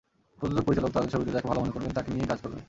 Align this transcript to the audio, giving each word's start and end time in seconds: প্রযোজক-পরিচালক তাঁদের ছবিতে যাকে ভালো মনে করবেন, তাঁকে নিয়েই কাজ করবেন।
প্রযোজক-পরিচালক 0.39 0.91
তাঁদের 0.93 1.11
ছবিতে 1.13 1.31
যাকে 1.35 1.47
ভালো 1.51 1.59
মনে 1.61 1.73
করবেন, 1.73 1.91
তাঁকে 1.97 2.09
নিয়েই 2.11 2.29
কাজ 2.31 2.39
করবেন। 2.43 2.59